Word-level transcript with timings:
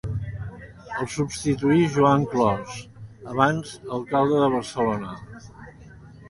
El 1.01 1.09
substituí 1.15 1.83
Joan 1.97 2.25
Clos, 2.31 2.79
abans 3.35 3.75
alcalde 3.99 4.41
de 4.45 4.49
Barcelona. 4.57 5.15